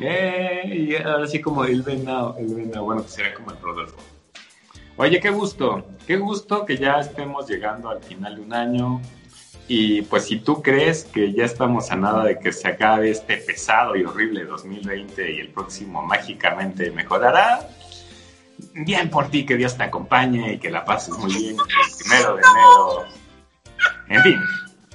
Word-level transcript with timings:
Y 0.00 0.96
ahora 0.96 1.26
sí 1.26 1.40
como 1.40 1.64
el 1.64 1.82
venado, 1.82 2.36
el 2.38 2.54
venado, 2.54 2.84
bueno, 2.84 3.02
que 3.02 3.08
sería 3.10 3.34
como 3.34 3.50
el 3.50 3.60
Rodolfo. 3.60 3.96
Oye, 4.96 5.20
qué 5.20 5.30
gusto, 5.30 5.84
qué 6.06 6.16
gusto 6.16 6.64
que 6.64 6.76
ya 6.76 7.00
estemos 7.00 7.48
llegando 7.48 7.90
al 7.90 8.02
final 8.02 8.36
de 8.36 8.42
un 8.42 8.52
año. 8.54 9.00
Y 9.68 10.02
pues 10.02 10.24
si 10.24 10.40
tú 10.40 10.62
crees 10.62 11.04
que 11.04 11.32
ya 11.32 11.44
estamos 11.44 11.90
a 11.90 11.96
nada 11.96 12.24
de 12.24 12.38
que 12.38 12.52
se 12.52 12.68
acabe 12.68 13.10
este 13.10 13.36
pesado 13.36 13.94
y 13.94 14.04
horrible 14.04 14.44
2020 14.44 15.32
y 15.32 15.40
el 15.40 15.48
próximo 15.48 16.02
mágicamente 16.02 16.90
mejorará, 16.90 17.68
bien 18.74 19.10
por 19.10 19.30
ti, 19.30 19.46
que 19.46 19.56
Dios 19.56 19.76
te 19.76 19.84
acompañe 19.84 20.54
y 20.54 20.58
que 20.58 20.70
la 20.70 20.84
pases 20.84 21.16
muy 21.16 21.32
bien 21.32 21.56
el 21.56 21.98
primero 21.98 22.36
de 22.36 22.42
enero. 22.42 23.04
En 24.08 24.22
fin, 24.22 24.40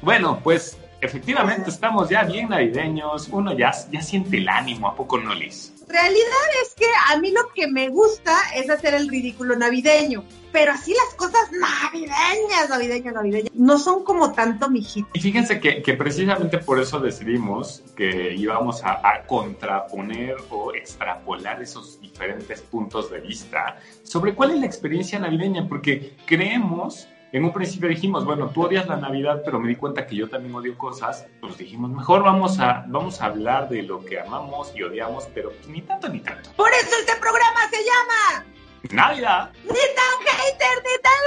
bueno, 0.02 0.40
pues 0.44 0.78
efectivamente 1.02 1.70
estamos 1.70 2.10
ya 2.10 2.24
bien 2.24 2.50
navideños, 2.50 3.28
uno 3.32 3.58
ya, 3.58 3.72
ya 3.92 4.02
siente 4.02 4.38
el 4.38 4.50
ánimo, 4.50 4.88
¿a 4.88 4.96
poco 4.96 5.18
no, 5.18 5.34
Liz? 5.34 5.74
Realidad 5.88 6.48
es 6.64 6.74
que 6.74 6.88
a 7.12 7.20
mí 7.20 7.32
lo 7.32 7.48
que 7.54 7.68
me 7.68 7.90
gusta 7.90 8.36
es 8.56 8.70
hacer 8.70 8.96
el 8.96 9.08
ridículo 9.08 9.56
navideño, 9.56 10.24
pero 10.52 10.72
así 10.72 10.94
las 10.94 11.14
cosas 11.16 11.52
navideñas, 11.52 12.70
navideñas, 12.70 13.14
navideñas, 13.14 13.54
no 13.54 13.78
son 13.78 14.04
como 14.04 14.32
tanto 14.32 14.70
mi 14.70 14.82
hit. 14.82 15.06
Y 15.14 15.20
fíjense 15.20 15.60
que, 15.60 15.84
que 15.84 15.94
precisamente 15.94 16.58
por 16.58 16.80
eso 16.80 17.00
decidimos 17.00 17.84
que 17.96 18.34
íbamos 18.34 18.84
a, 18.84 19.00
a 19.08 19.28
contraponer 19.28 20.38
o 20.50 20.74
extrapolar 20.74 21.62
esos 21.62 22.02
diferentes 22.02 22.62
puntos 22.62 23.12
de 23.12 23.20
vista 23.20 23.78
sobre 24.04 24.34
cuál 24.34 24.52
es 24.52 24.60
la 24.60 24.66
experiencia 24.66 25.20
navideña, 25.20 25.68
porque 25.68 26.16
creemos 26.26 27.08
en 27.36 27.44
un 27.44 27.52
principio 27.52 27.90
dijimos, 27.90 28.24
bueno, 28.24 28.48
tú 28.48 28.64
odias 28.64 28.88
la 28.88 28.96
Navidad, 28.96 29.42
pero 29.44 29.60
me 29.60 29.68
di 29.68 29.76
cuenta 29.76 30.08
que 30.08 30.16
yo 30.16 30.30
también 30.30 30.56
odio 30.56 30.78
cosas, 30.78 31.28
pues 31.42 31.58
dijimos, 31.58 31.92
mejor 31.92 32.24
vamos 32.24 32.62
a, 32.62 32.86
vamos 32.88 33.22
a 33.22 33.26
hablar 33.26 33.68
de 33.68 33.84
lo 33.84 34.06
que 34.06 34.18
amamos 34.22 34.72
y 34.74 34.84
odiamos, 34.84 35.28
pero 35.34 35.52
ni 35.68 35.82
tanto 35.82 36.08
ni 36.08 36.22
tanto. 36.22 36.52
Por 36.56 36.72
eso 36.72 36.96
este 36.98 37.14
programa 37.20 37.60
se 37.70 37.84
llama 37.84 38.46
Navidad. 38.90 39.52
Ni 39.66 39.68
tan 39.74 40.16
hater, 40.26 40.82
ni 40.86 40.96
tan 41.04 41.20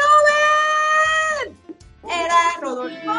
lover. 1.44 2.25
Era 2.25 2.56
Rodolfo. 2.62 3.12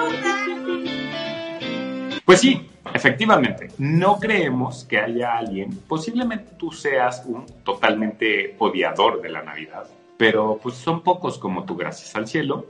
Pues 2.25 2.41
sí, 2.41 2.71
efectivamente, 2.91 3.69
no 3.77 4.17
creemos 4.17 4.83
que 4.85 4.97
haya 4.97 5.37
alguien, 5.37 5.79
posiblemente 5.87 6.53
tú 6.57 6.71
seas 6.71 7.21
un 7.27 7.45
totalmente 7.63 8.55
odiador 8.57 9.21
de 9.21 9.29
la 9.29 9.43
Navidad, 9.43 9.87
pero 10.19 10.59
pues 10.61 10.75
son 10.75 11.01
pocos 11.01 11.37
como 11.37 11.63
tú, 11.63 11.77
gracias 11.77 12.13
al 12.13 12.27
cielo. 12.27 12.65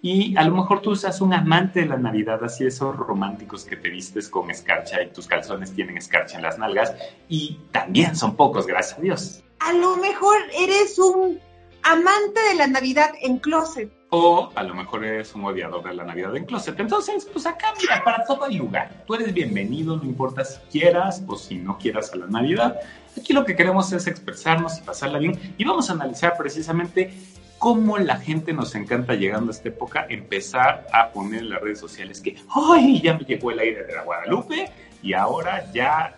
Y 0.00 0.34
a 0.38 0.42
lo 0.44 0.54
mejor 0.54 0.80
tú 0.80 0.96
seas 0.96 1.20
un 1.20 1.34
amante 1.34 1.80
de 1.80 1.86
la 1.86 1.98
Navidad, 1.98 2.42
así 2.42 2.64
esos 2.64 2.96
románticos 2.96 3.66
que 3.66 3.76
te 3.76 3.90
vistes 3.90 4.30
con 4.30 4.50
escarcha 4.50 5.02
y 5.02 5.10
tus 5.10 5.26
calzones 5.26 5.74
tienen 5.74 5.98
escarcha 5.98 6.38
en 6.38 6.42
las 6.42 6.58
nalgas, 6.58 6.94
y 7.28 7.60
también 7.72 8.16
son 8.16 8.36
pocos, 8.36 8.66
gracias 8.66 8.98
a 8.98 9.02
Dios. 9.02 9.44
A 9.60 9.74
lo 9.74 9.98
mejor 9.98 10.38
eres 10.58 10.98
un 10.98 11.38
amante 11.82 12.40
de 12.48 12.54
la 12.54 12.68
Navidad 12.68 13.10
en 13.20 13.36
closet. 13.36 13.92
O 14.16 14.52
a 14.54 14.62
lo 14.62 14.76
mejor 14.76 15.04
eres 15.04 15.34
un 15.34 15.44
odiador 15.44 15.82
de 15.82 15.92
la 15.92 16.04
Navidad 16.04 16.36
en 16.36 16.44
closet. 16.44 16.78
Entonces, 16.78 17.28
pues 17.32 17.46
acá, 17.46 17.74
mira, 17.80 18.04
para 18.04 18.24
todo 18.24 18.44
hay 18.44 18.56
lugar. 18.56 19.02
Tú 19.08 19.16
eres 19.16 19.34
bienvenido, 19.34 19.96
no 19.96 20.04
importa 20.04 20.44
si 20.44 20.60
quieras 20.70 21.24
o 21.26 21.34
si 21.34 21.56
no 21.56 21.78
quieras 21.78 22.12
a 22.12 22.18
la 22.18 22.28
Navidad. 22.28 22.78
Aquí 23.18 23.32
lo 23.32 23.44
que 23.44 23.56
queremos 23.56 23.92
es 23.92 24.06
expresarnos 24.06 24.78
y 24.78 24.82
pasarla 24.82 25.18
bien. 25.18 25.56
Y 25.58 25.64
vamos 25.64 25.90
a 25.90 25.94
analizar 25.94 26.36
precisamente 26.36 27.12
cómo 27.58 27.98
la 27.98 28.18
gente 28.18 28.52
nos 28.52 28.76
encanta 28.76 29.14
llegando 29.14 29.50
a 29.50 29.54
esta 29.56 29.70
época 29.70 30.06
empezar 30.08 30.86
a 30.92 31.08
poner 31.10 31.40
en 31.40 31.50
las 31.50 31.60
redes 31.60 31.80
sociales 31.80 32.20
que, 32.20 32.36
¡ay! 32.54 33.00
Ya 33.00 33.14
me 33.14 33.24
llegó 33.24 33.50
el 33.50 33.58
aire 33.58 33.82
de 33.82 33.94
la 33.96 34.02
Guadalupe 34.04 34.70
y 35.02 35.12
ahora 35.14 35.72
ya 35.72 36.14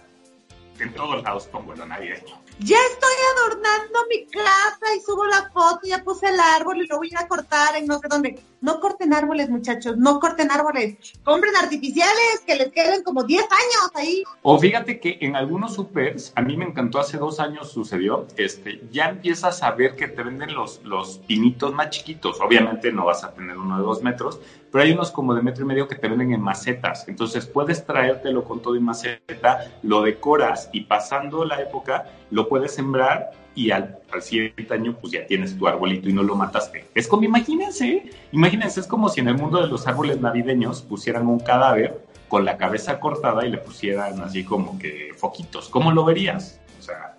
en 0.80 0.92
todos 0.92 1.22
lados 1.22 1.46
pongo 1.46 1.74
lo 1.74 1.86
navideño. 1.86 2.45
Ya 2.58 2.78
estoy 2.90 3.12
adornando 3.36 3.98
mi 4.08 4.24
casa 4.28 4.94
y 4.96 5.00
subo 5.02 5.26
la 5.26 5.50
foto, 5.52 5.80
ya 5.84 6.02
puse 6.02 6.30
el 6.30 6.40
árbol 6.40 6.78
y 6.78 6.86
lo 6.86 6.96
voy 6.96 7.10
a 7.14 7.28
cortar 7.28 7.76
en 7.76 7.86
no 7.86 7.98
sé 7.98 8.08
dónde. 8.08 8.42
No 8.62 8.80
corten 8.80 9.12
árboles, 9.12 9.50
muchachos, 9.50 9.98
no 9.98 10.18
corten 10.20 10.50
árboles. 10.50 10.96
Compren 11.22 11.54
artificiales 11.54 12.42
que 12.46 12.56
les 12.56 12.72
queden 12.72 13.02
como 13.02 13.24
10 13.24 13.42
años 13.42 13.90
ahí. 13.94 14.22
O 14.40 14.58
fíjate 14.58 14.98
que 15.00 15.18
en 15.20 15.36
algunos 15.36 15.74
supers, 15.74 16.32
a 16.34 16.40
mí 16.40 16.56
me 16.56 16.64
encantó, 16.64 16.98
hace 16.98 17.18
dos 17.18 17.40
años 17.40 17.70
sucedió, 17.70 18.26
este, 18.38 18.80
ya 18.90 19.10
empiezas 19.10 19.62
a 19.62 19.72
ver 19.72 19.94
que 19.94 20.08
te 20.08 20.22
venden 20.22 20.54
los, 20.54 20.80
los 20.82 21.18
pinitos 21.18 21.74
más 21.74 21.90
chiquitos. 21.90 22.40
Obviamente 22.40 22.90
no 22.90 23.04
vas 23.04 23.22
a 23.22 23.34
tener 23.34 23.58
uno 23.58 23.76
de 23.76 23.84
dos 23.84 24.02
metros, 24.02 24.40
pero 24.76 24.84
hay 24.84 24.92
unos 24.92 25.10
como 25.10 25.34
de 25.34 25.40
metro 25.40 25.64
y 25.64 25.68
medio 25.68 25.88
que 25.88 25.94
te 25.94 26.06
venden 26.06 26.34
en 26.34 26.42
macetas. 26.42 27.08
Entonces 27.08 27.46
puedes 27.46 27.86
traértelo 27.86 28.44
con 28.44 28.60
todo 28.60 28.76
en 28.76 28.82
maceta, 28.82 29.72
lo 29.82 30.02
decoras 30.02 30.68
y 30.70 30.82
pasando 30.82 31.46
la 31.46 31.62
época 31.62 32.10
lo 32.30 32.46
puedes 32.46 32.74
sembrar 32.74 33.30
y 33.54 33.70
al, 33.70 33.96
al, 34.12 34.20
siguiente 34.20 34.74
año 34.74 34.94
pues 35.00 35.14
ya 35.14 35.26
tienes 35.26 35.56
tu 35.56 35.66
arbolito 35.66 36.10
y 36.10 36.12
no 36.12 36.22
lo 36.22 36.36
mataste. 36.36 36.84
Es 36.94 37.08
como, 37.08 37.22
imagínense, 37.22 38.10
imagínense, 38.32 38.80
es 38.80 38.86
como 38.86 39.08
si 39.08 39.20
en 39.20 39.28
el 39.28 39.38
mundo 39.38 39.62
de 39.62 39.68
los 39.68 39.86
árboles 39.86 40.20
navideños 40.20 40.82
pusieran 40.82 41.26
un 41.26 41.40
cadáver 41.40 42.04
con 42.28 42.44
la 42.44 42.58
cabeza 42.58 43.00
cortada 43.00 43.46
y 43.46 43.50
le 43.50 43.56
pusieran 43.56 44.20
así 44.20 44.44
como 44.44 44.78
que 44.78 45.14
foquitos. 45.16 45.70
¿Cómo 45.70 45.90
lo 45.90 46.04
verías? 46.04 46.60
O 46.78 46.82
sea, 46.82 47.16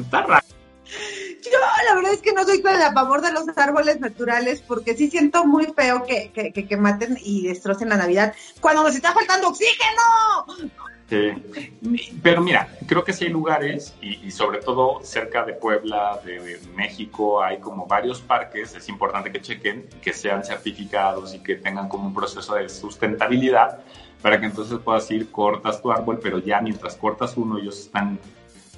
está 0.00 0.22
raro. 0.22 0.45
La 1.86 1.94
verdad 1.94 2.12
es 2.12 2.20
que 2.20 2.32
no 2.32 2.44
soy 2.44 2.62
tan 2.62 2.80
a 2.82 2.92
favor 2.92 3.20
de 3.22 3.32
los 3.32 3.46
árboles 3.56 4.00
naturales 4.00 4.62
porque 4.66 4.96
sí 4.96 5.10
siento 5.10 5.44
muy 5.44 5.66
feo 5.66 6.04
que, 6.04 6.30
que, 6.32 6.52
que, 6.52 6.76
maten 6.76 7.18
y 7.22 7.46
destrocen 7.46 7.88
la 7.88 7.96
Navidad 7.96 8.34
cuando 8.60 8.82
nos 8.82 8.94
está 8.94 9.12
faltando 9.12 9.48
oxígeno. 9.48 10.72
Sí. 11.08 11.32
Pero 12.22 12.40
mira, 12.42 12.68
creo 12.86 13.04
que 13.04 13.12
sí 13.12 13.26
hay 13.26 13.30
lugares, 13.30 13.94
y, 14.02 14.26
y 14.26 14.30
sobre 14.32 14.58
todo 14.58 15.00
cerca 15.04 15.44
de 15.44 15.52
Puebla, 15.52 16.20
de, 16.24 16.40
de, 16.40 16.60
México, 16.74 17.40
hay 17.40 17.60
como 17.60 17.86
varios 17.86 18.20
parques, 18.20 18.74
es 18.74 18.88
importante 18.88 19.30
que 19.30 19.40
chequen, 19.40 19.88
que 20.02 20.12
sean 20.12 20.44
certificados 20.44 21.32
y 21.32 21.38
que 21.38 21.54
tengan 21.54 21.88
como 21.88 22.08
un 22.08 22.14
proceso 22.14 22.56
de 22.56 22.68
sustentabilidad, 22.68 23.84
para 24.20 24.40
que 24.40 24.46
entonces 24.46 24.80
puedas 24.80 25.08
ir, 25.12 25.30
cortas 25.30 25.80
tu 25.80 25.92
árbol, 25.92 26.18
pero 26.20 26.40
ya 26.40 26.60
mientras 26.60 26.96
cortas 26.96 27.36
uno, 27.36 27.58
ellos 27.58 27.78
están, 27.78 28.18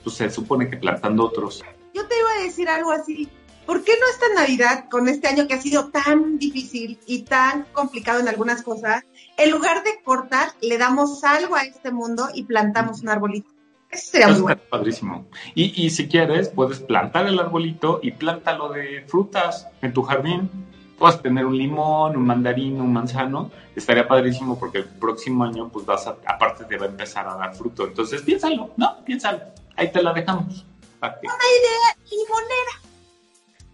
pues 0.04 0.16
se 0.16 0.28
supone 0.28 0.68
que 0.68 0.76
plantando 0.76 1.24
otros. 1.24 1.64
Yo 1.94 2.06
te 2.06 2.18
iba 2.18 2.30
a 2.38 2.42
decir 2.42 2.68
algo 2.68 2.90
así, 2.90 3.28
¿por 3.66 3.84
qué 3.84 3.92
no 4.00 4.06
esta 4.10 4.40
Navidad, 4.40 4.88
con 4.90 5.08
este 5.08 5.28
año 5.28 5.46
que 5.46 5.54
ha 5.54 5.60
sido 5.60 5.88
tan 5.90 6.38
difícil 6.38 6.98
y 7.06 7.22
tan 7.22 7.64
complicado 7.72 8.20
en 8.20 8.28
algunas 8.28 8.62
cosas, 8.62 9.04
en 9.36 9.50
lugar 9.50 9.82
de 9.84 10.02
cortar, 10.02 10.52
le 10.60 10.78
damos 10.78 11.24
algo 11.24 11.56
a 11.56 11.62
este 11.62 11.90
mundo 11.90 12.28
y 12.34 12.44
plantamos 12.44 13.02
un 13.02 13.08
arbolito? 13.08 13.50
Eso 13.90 14.10
sería 14.10 14.28
muy 14.28 14.40
bueno. 14.40 14.60
Padrísimo. 14.70 15.26
Y, 15.54 15.84
y, 15.84 15.90
si 15.90 16.08
quieres, 16.08 16.48
puedes 16.48 16.80
plantar 16.80 17.26
el 17.26 17.38
arbolito 17.38 18.00
y 18.02 18.12
plántalo 18.12 18.70
de 18.70 19.04
frutas 19.06 19.66
en 19.80 19.92
tu 19.92 20.02
jardín. 20.02 20.50
Puedes 20.98 21.22
tener 21.22 21.46
un 21.46 21.56
limón, 21.56 22.16
un 22.16 22.26
mandarín, 22.26 22.80
un 22.80 22.92
manzano. 22.92 23.50
Estaría 23.74 24.06
padrísimo 24.06 24.58
porque 24.58 24.78
el 24.78 24.84
próximo 24.84 25.44
año, 25.44 25.68
pues 25.68 25.86
vas 25.86 26.06
a, 26.06 26.16
aparte 26.26 26.64
te 26.64 26.76
va 26.76 26.86
a 26.86 26.88
empezar 26.88 27.26
a 27.28 27.36
dar 27.36 27.54
fruto. 27.54 27.86
Entonces 27.86 28.20
piénsalo, 28.22 28.72
¿no? 28.76 29.04
Piénsalo. 29.04 29.40
Ahí 29.76 29.90
te 29.90 30.02
la 30.02 30.12
dejamos. 30.12 30.66
Una 31.00 31.12
idea 31.12 31.96
limonera. 32.10 32.88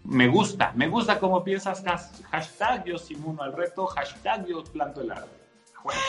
Me 0.03 0.27
gusta, 0.27 0.71
me 0.75 0.87
gusta 0.87 1.19
cómo 1.19 1.43
piensas. 1.43 1.83
Hashtag 2.29 2.85
yo 2.85 2.97
simuno 2.97 3.41
al 3.41 3.53
reto, 3.53 3.87
hashtag 3.87 4.45
yo 4.45 4.63
planto 4.63 5.01
el 5.01 5.11
árbol. 5.11 5.29
Bueno. 5.83 5.99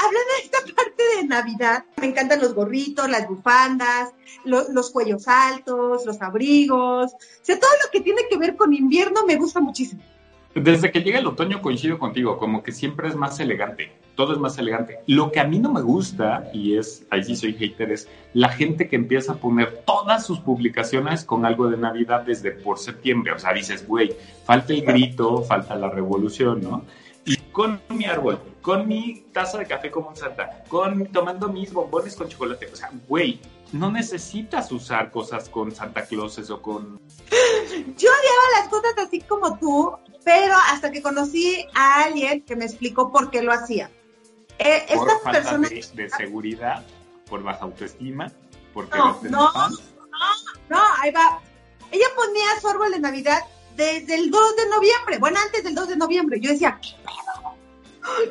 Hablando 0.00 0.28
de 0.36 0.44
esta 0.44 0.58
parte 0.76 1.02
de 1.16 1.24
Navidad, 1.24 1.84
me 1.96 2.06
encantan 2.06 2.40
los 2.40 2.54
gorritos, 2.54 3.10
las 3.10 3.28
bufandas, 3.28 4.14
los, 4.44 4.68
los, 4.68 4.90
cuellos 4.90 5.26
altos, 5.26 6.06
los 6.06 6.22
abrigos. 6.22 7.12
O 7.12 7.44
sea, 7.44 7.58
todo 7.58 7.70
lo 7.84 7.90
que 7.90 8.00
tiene 8.00 8.22
que 8.30 8.38
ver 8.38 8.56
con 8.56 8.72
invierno 8.72 9.26
me 9.26 9.34
gusta 9.34 9.58
muchísimo. 9.58 10.00
Desde 10.54 10.92
que 10.92 11.02
llega 11.02 11.18
el 11.18 11.26
otoño 11.26 11.60
coincido 11.60 11.98
contigo, 11.98 12.38
como 12.38 12.62
que 12.62 12.70
siempre 12.70 13.08
es 13.08 13.16
más 13.16 13.40
elegante, 13.40 13.92
todo 14.18 14.32
es 14.32 14.40
más 14.40 14.58
elegante. 14.58 14.98
Lo 15.06 15.30
que 15.30 15.38
a 15.38 15.44
mí 15.44 15.60
no 15.60 15.72
me 15.72 15.80
gusta, 15.80 16.50
y 16.52 16.76
es, 16.76 17.06
ahí 17.08 17.22
sí 17.22 17.36
soy 17.36 17.52
hater, 17.52 17.92
es 17.92 18.08
la 18.34 18.48
gente 18.48 18.88
que 18.88 18.96
empieza 18.96 19.34
a 19.34 19.36
poner 19.36 19.84
todas 19.86 20.26
sus 20.26 20.40
publicaciones 20.40 21.24
con 21.24 21.46
algo 21.46 21.70
de 21.70 21.76
Navidad 21.76 22.22
desde 22.22 22.50
por 22.50 22.80
septiembre. 22.80 23.30
O 23.34 23.38
sea, 23.38 23.52
dices, 23.52 23.86
güey, 23.86 24.16
falta 24.44 24.72
el 24.72 24.82
grito, 24.82 25.44
falta 25.44 25.76
la 25.76 25.88
revolución, 25.88 26.60
¿no? 26.60 26.84
Y 27.24 27.36
con 27.52 27.80
mi 27.90 28.06
árbol, 28.06 28.40
con 28.60 28.88
mi 28.88 29.26
taza 29.32 29.58
de 29.58 29.66
café 29.66 29.88
como 29.88 30.08
un 30.08 30.16
santa, 30.16 30.64
con 30.66 31.06
tomando 31.12 31.48
mis 31.48 31.72
bombones 31.72 32.16
con 32.16 32.28
chocolate. 32.28 32.66
O 32.72 32.74
sea, 32.74 32.90
güey, 33.06 33.38
no 33.70 33.92
necesitas 33.92 34.72
usar 34.72 35.12
cosas 35.12 35.48
con 35.48 35.70
Santa 35.70 36.04
Clauses 36.06 36.50
o 36.50 36.60
con... 36.60 36.98
Yo 37.30 38.10
odiaba 38.10 38.44
las 38.58 38.68
cosas 38.68 38.94
así 38.98 39.20
como 39.20 39.56
tú, 39.60 39.96
pero 40.24 40.56
hasta 40.72 40.90
que 40.90 41.02
conocí 41.02 41.64
a 41.72 42.02
alguien 42.02 42.42
que 42.42 42.56
me 42.56 42.64
explicó 42.64 43.12
por 43.12 43.30
qué 43.30 43.42
lo 43.42 43.52
hacía. 43.52 43.92
Eh, 44.58 44.86
por 44.94 45.08
falta 45.22 45.30
personas... 45.30 45.70
de, 45.70 45.88
de, 45.94 46.10
seguridad, 46.10 46.84
por 47.28 47.42
baja 47.42 47.64
autoestima, 47.64 48.30
porque 48.74 48.98
no, 48.98 49.20
no, 49.22 49.52
no, 49.52 49.68
no, 50.68 50.80
ahí 51.00 51.10
va. 51.12 51.40
Ella 51.90 52.06
ponía 52.16 52.60
su 52.60 52.68
árbol 52.68 52.90
de 52.90 53.00
Navidad 53.00 53.40
desde 53.76 54.16
el 54.16 54.30
2 54.30 54.56
de 54.56 54.68
noviembre, 54.68 55.18
bueno, 55.18 55.38
antes 55.42 55.62
del 55.64 55.74
2 55.74 55.88
de 55.88 55.96
noviembre. 55.96 56.40
Yo 56.40 56.50
decía, 56.50 56.78
¿qué 56.82 56.94
pedo? 57.02 57.54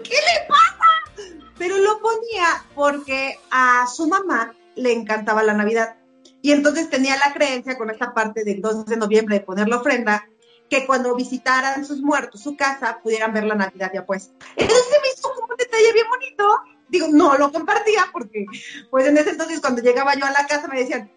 ¿Qué 0.04 0.16
le 0.16 0.48
pasa? 0.48 1.34
Pero 1.58 1.78
lo 1.78 2.00
ponía 2.00 2.66
porque 2.76 3.40
a 3.50 3.88
su 3.88 4.08
mamá 4.08 4.54
le 4.76 4.92
encantaba 4.92 5.44
la 5.44 5.54
Navidad. 5.54 5.96
Y 6.42 6.52
entonces 6.52 6.90
tenía 6.90 7.18
la 7.18 7.34
creencia 7.34 7.78
con 7.78 7.90
esta 7.90 8.14
parte 8.14 8.44
del 8.44 8.62
2 8.62 8.86
de 8.86 8.98
noviembre 8.98 9.40
de 9.40 9.46
poner 9.46 9.68
la 9.68 9.78
ofrenda, 9.78 10.28
que 10.69 10.86
cuando 10.86 11.16
visitaran 11.16 11.86
sus 11.86 12.02
muertos, 12.02 12.42
su 12.42 12.56
casa, 12.56 13.00
pudieran 13.02 13.34
ver 13.34 13.46
la 13.46 13.56
Navidad 13.56 13.92
ya 13.94 14.06
pues. 14.06 14.31
Entonces 14.56 15.00
me 15.02 15.10
hizo 15.16 15.34
como 15.34 15.48
un 15.52 15.58
detalle 15.58 15.94
bien 15.94 16.06
bonito. 16.10 16.60
Digo, 16.90 17.08
no 17.12 17.38
lo 17.38 17.52
compartía 17.52 18.08
porque, 18.14 18.46
pues 18.90 19.08
en 19.08 19.18
ese 19.18 19.31
entonces 19.31 19.60
cuando 19.60 19.81
llegaba 19.81 20.16
yo 20.16 20.25
a 20.25 20.31
la 20.31 20.48
casa 20.48 20.69
me 20.69 20.80
decían, 20.80 21.12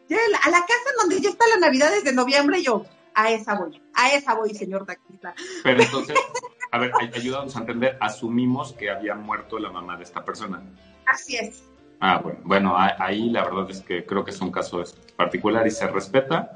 a 0.45 0.51
la 0.51 0.59
casa 0.59 0.91
donde 1.01 1.21
ya 1.21 1.31
está 1.31 1.45
la 1.47 1.67
Navidad 1.67 1.93
desde 1.93 2.13
noviembre, 2.13 2.59
y 2.59 2.65
yo, 2.65 2.85
a 3.15 3.31
esa 3.31 3.55
voy, 3.55 3.81
a 3.95 4.13
esa 4.13 4.35
voy, 4.35 4.53
señor 4.53 4.85
taxista. 4.85 5.33
Pero 5.63 5.81
entonces, 5.81 6.17
a 6.73 6.79
ver, 6.79 6.91
ayúdanos 7.15 7.55
a 7.55 7.61
entender, 7.61 7.97
asumimos 8.01 8.73
que 8.73 8.91
había 8.91 9.15
muerto 9.15 9.61
la 9.61 9.71
mamá 9.71 9.97
de 9.97 10.03
esta 10.03 10.25
persona. 10.25 10.61
Así 11.07 11.37
es. 11.37 11.63
Ah, 12.01 12.19
bueno, 12.23 12.41
bueno, 12.45 12.75
ahí 12.77 13.31
la 13.31 13.45
verdad 13.45 13.71
es 13.71 13.83
que 13.83 14.05
creo 14.05 14.25
que 14.25 14.31
es 14.31 14.41
un 14.41 14.51
caso 14.51 14.83
particular 15.17 15.67
y 15.67 15.71
se 15.71 15.87
respeta, 15.87 16.51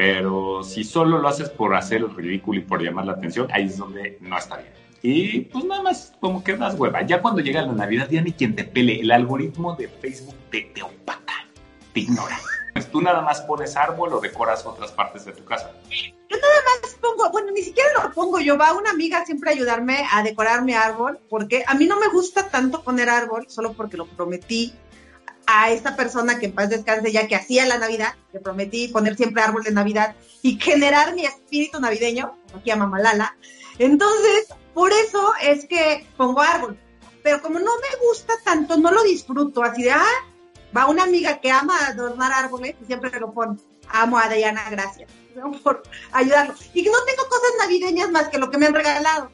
pero 0.00 0.64
si 0.64 0.82
solo 0.82 1.18
lo 1.18 1.28
haces 1.28 1.50
por 1.50 1.74
hacer 1.74 1.98
el 1.98 2.16
ridículo 2.16 2.58
y 2.58 2.62
por 2.62 2.80
llamar 2.82 3.04
la 3.04 3.12
atención, 3.12 3.48
ahí 3.52 3.66
es 3.66 3.76
donde 3.76 4.16
no 4.22 4.38
está 4.38 4.56
bien. 4.56 4.72
Y 5.02 5.40
pues 5.40 5.62
nada 5.66 5.82
más 5.82 6.14
como 6.20 6.42
que 6.42 6.56
das 6.56 6.74
hueva. 6.78 7.02
Ya 7.02 7.20
cuando 7.20 7.42
llega 7.42 7.60
la 7.60 7.74
Navidad, 7.74 8.08
ya 8.10 8.22
ni 8.22 8.32
quien 8.32 8.56
te 8.56 8.64
pele. 8.64 8.98
El 9.00 9.12
algoritmo 9.12 9.76
de 9.76 9.88
Facebook 9.88 10.36
te, 10.50 10.62
te 10.74 10.82
opaca, 10.82 11.44
te 11.92 12.00
ignora. 12.00 12.40
Pues 12.72 12.90
tú 12.90 13.02
nada 13.02 13.20
más 13.20 13.42
pones 13.42 13.76
árbol 13.76 14.14
o 14.14 14.20
decoras 14.20 14.64
otras 14.64 14.90
partes 14.90 15.26
de 15.26 15.32
tu 15.32 15.44
casa. 15.44 15.70
Yo 15.90 16.36
nada 16.38 16.54
más 16.64 16.94
pongo, 16.94 17.30
bueno, 17.30 17.52
ni 17.52 17.60
siquiera 17.60 17.90
lo 18.02 18.10
pongo 18.14 18.40
yo, 18.40 18.56
va 18.56 18.72
una 18.72 18.92
amiga 18.92 19.26
siempre 19.26 19.50
a 19.50 19.52
ayudarme 19.52 20.06
a 20.10 20.22
decorar 20.22 20.64
mi 20.64 20.72
árbol, 20.72 21.18
porque 21.28 21.62
a 21.66 21.74
mí 21.74 21.84
no 21.84 22.00
me 22.00 22.08
gusta 22.08 22.48
tanto 22.48 22.82
poner 22.82 23.10
árbol, 23.10 23.44
solo 23.50 23.74
porque 23.74 23.98
lo 23.98 24.06
prometí 24.06 24.72
a 25.52 25.70
esta 25.72 25.96
persona 25.96 26.38
que 26.38 26.46
en 26.46 26.52
paz 26.52 26.70
descanse 26.70 27.10
ya 27.10 27.26
que 27.26 27.34
hacía 27.34 27.66
la 27.66 27.76
Navidad, 27.76 28.14
le 28.32 28.38
prometí 28.38 28.86
poner 28.86 29.16
siempre 29.16 29.42
árbol 29.42 29.64
de 29.64 29.72
Navidad 29.72 30.14
y 30.42 30.60
generar 30.60 31.14
mi 31.16 31.26
espíritu 31.26 31.80
navideño, 31.80 32.38
aquí 32.56 32.70
a 32.70 32.76
Mamalala. 32.76 33.36
Entonces, 33.78 34.46
por 34.74 34.92
eso 34.92 35.32
es 35.42 35.66
que 35.66 36.06
pongo 36.16 36.40
árbol. 36.40 36.78
Pero 37.24 37.42
como 37.42 37.58
no 37.58 37.72
me 37.72 38.06
gusta 38.06 38.32
tanto, 38.44 38.76
no 38.76 38.92
lo 38.92 39.02
disfruto, 39.02 39.64
así 39.64 39.82
de, 39.82 39.90
ah, 39.90 40.06
va 40.76 40.86
una 40.86 41.02
amiga 41.02 41.40
que 41.40 41.50
ama 41.50 41.74
adornar 41.88 42.32
árboles 42.32 42.76
y 42.80 42.86
siempre 42.86 43.10
lo 43.18 43.32
pone. 43.32 43.58
Amo 43.88 44.18
a 44.18 44.28
Diana, 44.28 44.62
gracias 44.70 45.10
por 45.64 45.82
ayudarlo. 46.12 46.54
Y 46.74 46.84
que 46.84 46.90
no 46.90 47.04
tengo 47.04 47.28
cosas 47.28 47.50
navideñas 47.58 48.10
más 48.10 48.28
que 48.28 48.38
lo 48.38 48.50
que 48.50 48.58
me 48.58 48.66
han 48.66 48.74
regalado. 48.74 49.32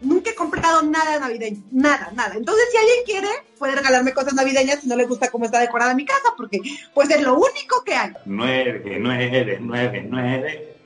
Nunca 0.00 0.30
he 0.30 0.34
comprado 0.34 0.82
nada 0.82 1.18
navideño, 1.18 1.62
nada, 1.70 2.10
nada. 2.14 2.34
Entonces, 2.34 2.64
si 2.70 2.78
alguien 2.78 2.98
quiere, 3.04 3.28
puede 3.58 3.74
regalarme 3.74 4.14
cosas 4.14 4.34
navideñas 4.34 4.80
si 4.80 4.88
no 4.88 4.96
le 4.96 5.06
gusta 5.06 5.30
cómo 5.30 5.44
está 5.44 5.60
decorada 5.60 5.94
mi 5.94 6.04
casa, 6.04 6.34
porque 6.36 6.60
pues 6.94 7.10
es 7.10 7.22
lo 7.22 7.34
único 7.34 7.84
que 7.84 7.94
hay. 7.94 8.12
Nueve, 8.24 8.98
nueve, 9.00 9.58
nueve, 9.60 10.06
nueve. 10.08 10.76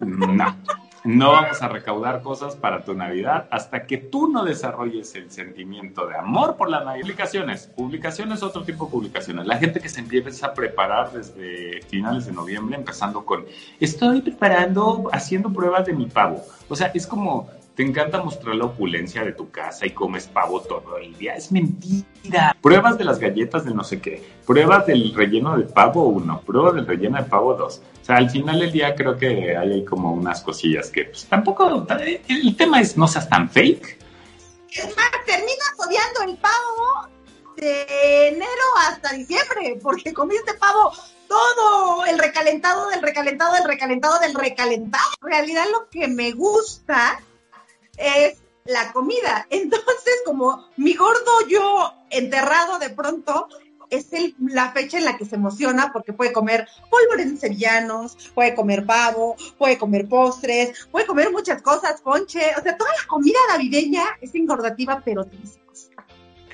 No 0.00 0.56
no 1.04 1.32
vamos 1.32 1.60
a 1.60 1.68
recaudar 1.68 2.22
cosas 2.22 2.54
para 2.54 2.84
tu 2.84 2.94
Navidad 2.94 3.48
hasta 3.50 3.86
que 3.86 3.98
tú 3.98 4.28
no 4.28 4.44
desarrolles 4.44 5.14
el 5.16 5.30
sentimiento 5.32 6.06
de 6.06 6.16
amor 6.16 6.56
por 6.56 6.70
la 6.70 6.84
Navidad. 6.84 7.02
Publicaciones, 7.02 7.66
publicaciones, 7.66 8.42
otro 8.42 8.62
tipo 8.62 8.84
de 8.84 8.92
publicaciones. 8.92 9.46
La 9.46 9.58
gente 9.58 9.80
que 9.80 9.88
se 9.88 10.00
empieza 10.00 10.46
a 10.46 10.54
preparar 10.54 11.12
desde 11.12 11.82
finales 11.88 12.26
de 12.26 12.32
noviembre, 12.32 12.76
empezando 12.76 13.24
con, 13.24 13.44
estoy 13.80 14.20
preparando, 14.20 15.08
haciendo 15.12 15.52
pruebas 15.52 15.86
de 15.86 15.92
mi 15.92 16.06
pavo. 16.06 16.44
O 16.68 16.76
sea, 16.76 16.92
es 16.94 17.06
como 17.06 17.50
te 17.74 17.82
encanta 17.82 18.22
mostrar 18.22 18.54
la 18.54 18.66
opulencia 18.66 19.24
de 19.24 19.32
tu 19.32 19.50
casa 19.50 19.86
y 19.86 19.90
comes 19.90 20.26
pavo 20.26 20.60
todo 20.60 20.98
el 20.98 21.16
día. 21.16 21.34
Es 21.34 21.50
mentira. 21.50 22.56
Pruebas 22.60 22.98
de 22.98 23.04
las 23.04 23.18
galletas 23.18 23.64
de 23.64 23.72
no 23.72 23.82
sé 23.82 24.00
qué. 24.00 24.22
Pruebas 24.46 24.86
del 24.86 25.14
relleno 25.14 25.56
de 25.56 25.64
pavo 25.64 26.04
uno. 26.04 26.42
Pruebas 26.42 26.74
del 26.74 26.86
relleno 26.86 27.16
de 27.16 27.24
pavo 27.24 27.54
dos. 27.54 27.80
O 28.02 28.04
sea, 28.04 28.16
al 28.16 28.28
final 28.28 28.60
del 28.60 28.72
día 28.72 28.94
creo 28.94 29.16
que 29.16 29.56
hay 29.56 29.70
ahí 29.70 29.84
como 29.84 30.12
unas 30.12 30.42
cosillas 30.42 30.90
que 30.90 31.06
pues, 31.06 31.24
tampoco... 31.24 31.86
El 32.28 32.56
tema 32.56 32.80
es 32.80 32.96
no 32.96 33.08
seas 33.08 33.28
tan 33.28 33.48
fake. 33.48 33.98
Es 34.70 34.96
más, 34.96 35.10
terminas 35.26 35.72
odiando 35.78 36.32
el 36.32 36.38
pavo 36.38 37.08
de 37.56 38.28
enero 38.28 38.62
hasta 38.88 39.12
diciembre 39.12 39.78
porque 39.82 40.12
comiste 40.12 40.54
pavo 40.54 40.92
todo 41.28 42.04
el 42.04 42.18
recalentado 42.18 42.90
del 42.90 43.00
recalentado 43.00 43.54
del 43.54 43.64
recalentado 43.64 44.18
del 44.18 44.34
recalentado. 44.34 45.04
En 45.22 45.28
realidad 45.28 45.64
lo 45.72 45.88
que 45.88 46.08
me 46.08 46.32
gusta 46.32 47.18
es 47.96 48.42
la 48.64 48.92
comida. 48.92 49.46
Entonces, 49.50 50.22
como 50.24 50.68
mi 50.76 50.94
gordo 50.94 51.46
yo 51.48 51.94
enterrado 52.10 52.78
de 52.78 52.90
pronto, 52.90 53.48
es 53.92 54.08
la 54.38 54.72
fecha 54.72 54.96
en 54.96 55.04
la 55.04 55.18
que 55.18 55.26
se 55.26 55.36
emociona 55.36 55.90
porque 55.92 56.14
puede 56.14 56.32
comer 56.32 56.66
polvorones 56.88 57.40
sevillanos, 57.40 58.16
puede 58.34 58.54
comer 58.54 58.86
pavo, 58.86 59.36
puede 59.58 59.76
comer 59.76 60.08
postres, 60.08 60.88
puede 60.90 61.06
comer 61.06 61.30
muchas 61.30 61.60
cosas, 61.60 62.00
ponche, 62.00 62.40
o 62.58 62.62
sea, 62.62 62.76
toda 62.76 62.90
la 62.90 63.06
comida 63.06 63.38
navideña 63.50 64.04
es 64.22 64.34
engordativa, 64.34 65.02
pero 65.04 65.24
deliciosa. 65.24 65.60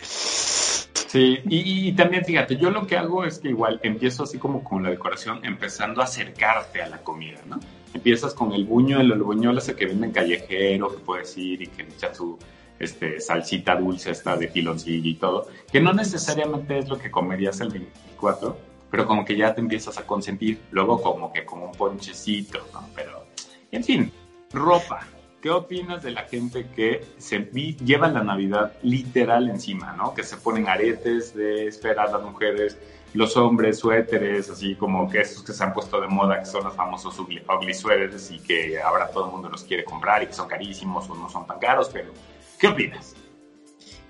Sí, 0.03 1.39
y, 1.49 1.93
también 1.93 2.25
fíjate, 2.25 2.57
yo 2.57 2.71
lo 2.71 2.87
que 2.87 2.97
hago 2.99 3.25
es 3.25 3.39
que 3.39 3.49
igual 3.49 3.81
empiezo 3.83 4.25
así 4.25 4.39
como 4.39 4.63
con 4.63 4.83
la 4.83 4.91
decoración, 4.91 5.43
empezando 5.45 6.03
a 6.03 6.05
acercarte 6.05 6.83
a 6.83 6.89
la 6.89 6.99
comida, 6.99 7.41
¿no? 7.47 7.61
Empiezas 7.95 8.35
con 8.35 8.53
el 8.53 8.65
buño, 8.65 9.01
el, 9.01 9.13
buñuelo 9.15 9.59
ese 9.59 9.75
que 9.75 9.87
venden 9.87 10.13
callejero, 10.13 10.91
que 10.91 10.99
puedes 10.99 11.37
ir 11.39 11.63
y 11.63 11.67
que 11.67 11.83
echa 11.83 12.15
su 12.15 12.39
este, 12.79 13.21
salsita 13.21 13.77
dulce 13.77 14.11
esta 14.11 14.37
de 14.37 14.49
piloncillo 14.49 15.09
y 15.09 15.15
todo, 15.15 15.49
que 15.73 15.81
no 15.81 15.93
necesariamente 15.93 16.79
es 16.79 16.89
lo 16.89 16.99
que 16.99 17.11
comerías 17.11 17.61
el 17.61 17.71
24, 17.71 18.57
pero 18.91 19.07
como 19.07 19.25
que 19.25 19.37
ya 19.37 19.55
te 19.55 19.61
empiezas 19.61 19.99
a 19.99 20.07
consentir, 20.07 20.61
luego 20.71 21.01
como 21.03 21.33
que 21.33 21.45
como 21.45 21.67
un 21.67 21.73
ponchecito, 21.73 22.61
¿no? 22.73 22.89
Pero, 22.95 23.25
en 23.73 23.85
fin, 23.85 24.13
ropa, 24.53 25.07
¿Qué 25.41 25.51
opinas 25.51 26.03
de 26.03 26.11
la 26.11 26.23
gente 26.23 26.67
que 26.75 27.05
se 27.19 27.39
lleva 27.85 28.09
la 28.09 28.25
Navidad 28.25 28.73
literal 28.83 29.49
encima, 29.49 29.93
¿no? 29.93 30.13
Que 30.13 30.25
se 30.25 30.37
ponen 30.37 30.69
aretes 30.69 31.33
de 31.33 31.69
esperar 31.69 32.11
las 32.11 32.23
mujeres, 32.23 32.77
los 33.15 33.37
hombres, 33.37 33.79
suéteres, 33.79 34.51
así 34.51 34.75
como 34.75 35.09
que 35.09 35.21
esos 35.21 35.45
que 35.45 35.53
se 35.53 35.63
han 35.63 35.73
puesto 35.73 36.01
de 36.01 36.09
moda, 36.09 36.41
que 36.41 36.47
son 36.47 36.65
los 36.65 36.75
famosos 36.75 37.17
ugly, 37.21 37.41
suéteres 37.73 38.33
y 38.33 38.41
que 38.41 38.81
ahora 38.81 39.09
todo 39.11 39.27
el 39.27 39.33
mundo 39.33 39.49
los 39.49 39.63
quiere 39.63 39.85
comprar 39.85 40.25
y 40.25 40.27
que 40.27 40.33
son 40.33 40.49
carísimos 40.49 41.09
o 41.09 41.15
no 41.15 41.31
son 41.31 41.47
tan 41.47 41.61
caros, 41.61 41.89
pero 41.93 42.13
¿qué 42.59 42.67
opinas? 42.67 43.15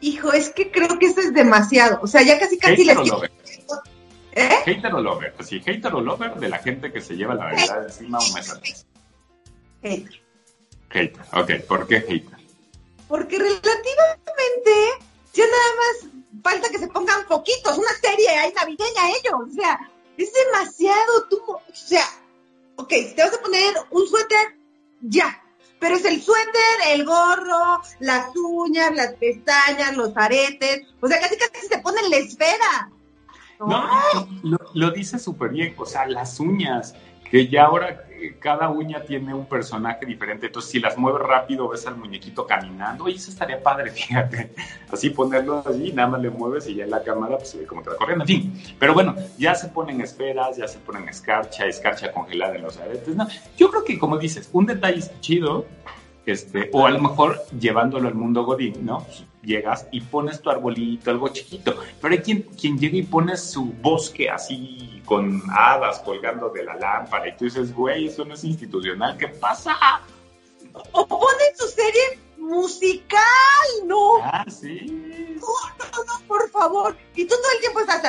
Hijo, 0.00 0.32
es 0.32 0.48
que 0.48 0.70
creo 0.70 0.98
que 0.98 1.06
eso 1.06 1.20
es 1.20 1.34
demasiado. 1.34 1.98
O 2.00 2.06
sea, 2.06 2.22
ya 2.22 2.38
casi 2.38 2.58
casi 2.58 2.84
les... 2.84 2.96
¿Eh? 4.32 4.48
Hater 4.64 4.94
o 4.94 5.02
lover, 5.02 5.34
pues 5.34 5.48
sí, 5.48 5.60
hater 5.60 5.92
o 5.92 6.00
lover 6.00 6.36
de 6.36 6.48
la 6.48 6.58
gente 6.58 6.90
que 6.90 7.02
se 7.02 7.16
lleva 7.16 7.34
la 7.34 7.50
Navidad 7.50 7.84
encima 7.84 8.18
un 8.18 8.32
mes 8.32 8.50
antes. 8.50 8.86
Hater. 9.82 10.27
Hater, 10.90 11.24
ok. 11.32 11.66
¿Por 11.66 11.86
qué 11.86 12.00
hater? 12.00 12.38
Porque 13.08 13.38
relativamente 13.38 14.72
ya 15.32 15.44
nada 15.44 15.74
más 15.76 16.18
falta 16.42 16.68
que 16.70 16.78
se 16.78 16.88
pongan 16.88 17.26
poquitos, 17.26 17.78
una 17.78 17.92
serie 18.00 18.28
ahí 18.30 18.52
navideña 18.54 19.10
ellos, 19.10 19.50
o 19.50 19.54
sea, 19.54 19.78
es 20.16 20.32
demasiado, 20.32 21.28
tú, 21.28 21.40
o 21.46 21.62
sea, 21.72 22.04
ok, 22.76 22.90
si 22.90 23.14
te 23.14 23.22
vas 23.22 23.34
a 23.34 23.40
poner 23.40 23.74
un 23.90 24.06
suéter, 24.06 24.56
ya, 25.00 25.42
pero 25.78 25.96
es 25.96 26.04
el 26.04 26.22
suéter, 26.22 26.52
el 26.88 27.04
gorro, 27.04 27.82
las 28.00 28.34
uñas, 28.36 28.94
las 28.94 29.14
pestañas, 29.14 29.96
los 29.96 30.16
aretes, 30.16 30.86
o 31.00 31.08
sea, 31.08 31.20
casi 31.20 31.36
casi 31.36 31.66
se 31.66 31.78
ponen 31.78 32.10
la 32.10 32.16
esfera. 32.16 32.90
No, 33.60 33.88
lo, 34.42 34.58
lo 34.74 34.90
dice 34.90 35.18
súper 35.18 35.50
bien, 35.50 35.74
o 35.76 35.86
sea, 35.86 36.06
las 36.06 36.38
uñas, 36.38 36.94
que 37.30 37.48
ya 37.48 37.64
ahora 37.64 38.04
cada 38.40 38.68
uña 38.68 39.02
tiene 39.02 39.34
un 39.34 39.46
personaje 39.46 40.04
diferente, 40.04 40.46
entonces 40.46 40.70
si 40.70 40.80
las 40.80 40.96
mueves 40.98 41.22
rápido 41.22 41.68
ves 41.68 41.86
al 41.86 41.96
muñequito 41.96 42.46
caminando, 42.46 43.08
y 43.08 43.14
eso 43.14 43.30
estaría 43.30 43.62
padre, 43.62 43.90
fíjate, 43.92 44.52
así 44.90 45.10
ponerlo 45.10 45.62
allí, 45.66 45.92
nada 45.92 46.08
más 46.08 46.22
le 46.22 46.30
mueves 46.30 46.66
y 46.68 46.74
ya 46.74 46.84
en 46.84 46.90
la 46.90 47.02
cámara 47.02 47.36
pues 47.36 47.50
se 47.50 47.58
ve 47.58 47.66
como 47.66 47.82
te 47.82 47.90
va 47.90 47.96
corriendo, 47.96 48.24
en 48.24 48.28
fin, 48.28 48.62
pero 48.78 48.94
bueno, 48.94 49.14
ya 49.38 49.54
se 49.54 49.68
ponen 49.68 50.00
esferas, 50.00 50.56
ya 50.56 50.66
se 50.66 50.78
ponen 50.78 51.08
escarcha, 51.08 51.66
escarcha 51.66 52.12
congelada 52.12 52.56
en 52.56 52.62
los 52.62 52.78
aretes, 52.78 53.14
no, 53.14 53.28
yo 53.56 53.70
creo 53.70 53.84
que 53.84 53.98
como 53.98 54.18
dices, 54.18 54.48
un 54.52 54.66
detalle 54.66 55.02
chido, 55.20 55.66
este, 56.26 56.68
o 56.72 56.86
a 56.86 56.90
lo 56.90 57.00
mejor 57.00 57.40
llevándolo 57.58 58.08
al 58.08 58.14
mundo 58.14 58.44
godín, 58.44 58.84
¿no? 58.84 59.06
Llegas 59.42 59.86
y 59.92 60.00
pones 60.00 60.42
tu 60.42 60.50
arbolito, 60.50 61.10
algo 61.10 61.28
chiquito, 61.28 61.76
pero 62.00 62.12
hay 62.12 62.20
quien, 62.20 62.42
quien 62.42 62.78
llega 62.78 62.96
y 62.96 63.02
pone 63.04 63.36
su 63.36 63.66
bosque 63.80 64.28
así 64.28 65.00
con 65.04 65.42
hadas 65.50 66.00
colgando 66.00 66.50
de 66.50 66.64
la 66.64 66.74
lámpara 66.74 67.28
y 67.28 67.36
tú 67.36 67.44
dices, 67.44 67.74
güey, 67.74 68.08
eso 68.08 68.24
no 68.24 68.34
es 68.34 68.44
institucional, 68.44 69.16
¿qué 69.16 69.28
pasa? 69.28 69.76
O 70.92 71.06
ponen 71.06 71.56
su 71.56 71.66
serie 71.68 72.18
musical, 72.36 73.22
¿no? 73.86 74.16
Ah, 74.22 74.44
sí. 74.48 74.86
No, 75.40 75.46
no, 75.78 76.04
no, 76.04 76.26
por 76.26 76.50
favor. 76.50 76.96
Y 77.14 77.24
tú 77.24 77.34
todo 77.36 77.52
el 77.54 77.60
tiempo 77.60 77.80
estás 77.80 78.04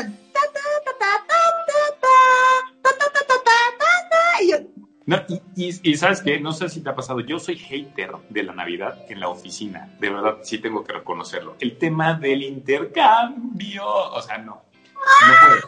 no, 5.09 5.17
y, 5.55 5.95
sabes 5.95 6.21
qué, 6.21 6.39
no 6.39 6.51
sé 6.51 6.69
si 6.69 6.81
te 6.81 6.89
ha 6.91 6.95
pasado, 6.95 7.19
yo 7.21 7.39
soy 7.39 7.57
hater 7.57 8.11
de 8.29 8.43
la 8.43 8.53
Navidad 8.53 9.05
en 9.09 9.19
la 9.19 9.29
oficina, 9.29 9.91
de 9.99 10.11
verdad 10.11 10.37
sí 10.43 10.59
tengo 10.59 10.83
que 10.83 10.93
reconocerlo. 10.93 11.55
El 11.59 11.79
tema 11.79 12.13
del 12.13 12.43
intercambio, 12.43 13.87
o 13.87 14.21
sea, 14.21 14.37
no. 14.37 14.61
No 15.25 15.33
puedo. 15.47 15.67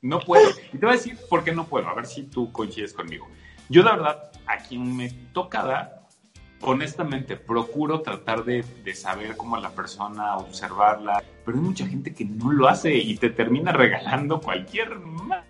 No 0.00 0.20
puedo. 0.20 0.50
Y 0.72 0.78
te 0.78 0.86
voy 0.86 0.94
a 0.94 0.96
decir 0.96 1.18
por 1.28 1.44
qué 1.44 1.52
no 1.52 1.66
puedo. 1.66 1.88
A 1.88 1.94
ver 1.94 2.06
si 2.06 2.22
tú 2.22 2.50
coincides 2.52 2.94
conmigo. 2.94 3.28
Yo, 3.68 3.82
la 3.82 3.96
verdad, 3.96 4.30
a 4.46 4.56
quien 4.56 4.96
me 4.96 5.10
toca 5.10 5.62
dar, 5.62 6.06
honestamente, 6.62 7.36
procuro 7.36 8.00
tratar 8.00 8.44
de, 8.44 8.64
saber 8.94 9.36
cómo 9.36 9.58
la 9.58 9.72
persona, 9.72 10.38
observarla, 10.38 11.22
pero 11.44 11.58
hay 11.58 11.64
mucha 11.64 11.86
gente 11.86 12.14
que 12.14 12.24
no 12.24 12.50
lo 12.50 12.66
hace 12.66 12.94
y 12.94 13.14
te 13.18 13.28
termina 13.28 13.72
regalando 13.72 14.40
cualquier 14.40 14.98
madre. 15.00 15.44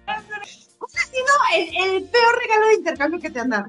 ¿Cuál 1.15 1.63
ha 1.63 1.71
sido 1.71 1.95
el, 1.95 2.05
peor 2.05 2.39
regalo 2.39 2.67
de 2.69 2.75
intercambio 2.75 3.21
que 3.21 3.31
te 3.31 3.41
han 3.41 3.51
dado? 3.51 3.67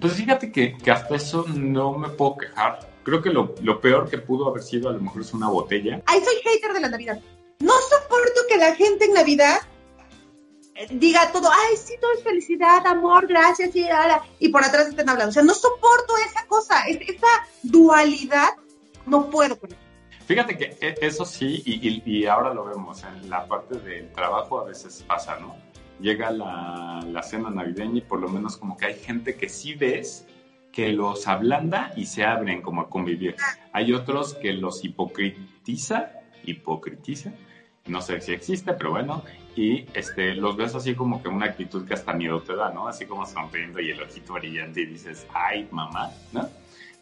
Pues 0.00 0.14
fíjate 0.14 0.52
que, 0.52 0.76
hasta 0.90 1.16
eso 1.16 1.44
no 1.48 1.96
me 1.96 2.08
puedo 2.08 2.36
quejar. 2.38 2.80
Creo 3.02 3.22
que 3.22 3.30
lo, 3.30 3.54
lo, 3.62 3.80
peor 3.80 4.10
que 4.10 4.18
pudo 4.18 4.48
haber 4.48 4.62
sido 4.62 4.88
a 4.88 4.92
lo 4.92 5.00
mejor 5.00 5.22
es 5.22 5.32
una 5.32 5.48
botella. 5.48 6.02
Ay, 6.06 6.20
soy 6.22 6.34
hater 6.44 6.72
de 6.72 6.80
la 6.80 6.88
Navidad. 6.88 7.20
No 7.60 7.72
soporto 7.88 8.40
que 8.48 8.58
la 8.58 8.74
gente 8.74 9.06
en 9.06 9.14
Navidad 9.14 9.58
diga 10.90 11.32
todo, 11.32 11.48
ay, 11.50 11.76
sí, 11.76 11.94
todo 12.00 12.12
es 12.12 12.22
felicidad, 12.22 12.86
amor, 12.86 13.26
gracias, 13.26 13.74
y, 13.74 13.86
y 14.38 14.48
por 14.48 14.62
atrás 14.64 14.88
estén 14.88 15.08
hablando. 15.08 15.30
O 15.30 15.32
sea, 15.32 15.42
no 15.42 15.54
soporto 15.54 16.14
esa 16.26 16.46
cosa, 16.46 16.84
esa 16.86 17.26
dualidad, 17.62 18.50
no 19.06 19.30
puedo 19.30 19.58
con 19.58 19.72
eso. 19.72 19.80
Fíjate 20.26 20.58
que 20.58 20.76
e, 20.80 20.94
eso 21.00 21.24
sí, 21.24 21.62
y, 21.64 22.02
y, 22.04 22.26
ahora 22.26 22.52
lo 22.52 22.64
vemos, 22.64 23.02
en 23.04 23.30
la 23.30 23.46
parte 23.46 23.78
del 23.78 24.12
trabajo 24.12 24.60
a 24.60 24.64
veces 24.64 25.04
pasa, 25.06 25.38
¿no? 25.38 25.56
Llega 26.00 26.30
la, 26.30 27.00
la 27.06 27.22
cena 27.22 27.50
navideña 27.50 27.98
y 27.98 28.00
por 28.02 28.20
lo 28.20 28.28
menos 28.28 28.56
como 28.56 28.76
que 28.76 28.86
hay 28.86 28.94
gente 28.94 29.36
que 29.36 29.48
sí 29.48 29.74
ves 29.74 30.26
que 30.76 30.92
los 30.92 31.26
ablanda 31.26 31.92
y 31.96 32.04
se 32.04 32.22
abren 32.22 32.60
como 32.60 32.82
a 32.82 32.90
convivir. 32.90 33.34
Hay 33.72 33.94
otros 33.94 34.34
que 34.34 34.52
los 34.52 34.84
hipocritiza, 34.84 36.12
hipocritiza, 36.44 37.32
no 37.86 38.02
sé 38.02 38.20
si 38.20 38.32
existe, 38.32 38.74
pero 38.74 38.90
bueno, 38.90 39.24
y 39.54 39.86
este, 39.94 40.34
los 40.34 40.54
ves 40.54 40.74
así 40.74 40.94
como 40.94 41.22
que 41.22 41.28
una 41.28 41.46
actitud 41.46 41.86
que 41.86 41.94
hasta 41.94 42.12
miedo 42.12 42.42
te 42.42 42.54
da, 42.54 42.70
¿no? 42.72 42.88
Así 42.88 43.06
como 43.06 43.24
sonriendo 43.24 43.80
y 43.80 43.90
el 43.90 44.02
ojito 44.02 44.34
brillante 44.34 44.82
y 44.82 44.86
dices, 44.86 45.26
ay, 45.32 45.66
mamá, 45.70 46.10
¿no? 46.32 46.46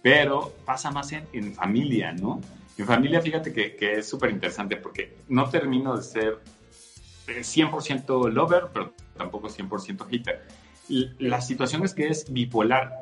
Pero 0.02 0.54
pasa 0.64 0.92
más 0.92 1.10
en, 1.12 1.52
familia, 1.52 2.12
¿no? 2.12 2.40
En 2.78 2.86
familia, 2.86 3.20
fíjate 3.20 3.52
que, 3.52 3.74
que 3.74 3.94
es 3.94 4.08
súper 4.08 4.30
interesante 4.30 4.76
porque 4.76 5.16
no 5.28 5.48
termino 5.48 5.96
de 5.96 6.02
ser 6.04 6.38
100% 7.26 8.28
eh, 8.28 8.32
lover, 8.32 8.64
pero 8.72 8.92
tampoco 9.16 9.48
100% 9.48 10.06
hater. 10.08 10.46
La 11.18 11.40
situación 11.40 11.84
es 11.84 11.94
que 11.94 12.08
es 12.08 12.32
bipolar. 12.32 13.00